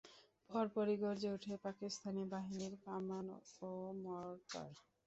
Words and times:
পরপরই 0.49 0.95
গর্জে 1.03 1.29
ওঠে 1.35 1.53
পাকিস্তানি 1.65 2.23
বাহিনীর 2.33 2.73
কামান 2.85 3.25
ও 3.61 3.71
মর্টার। 4.03 4.69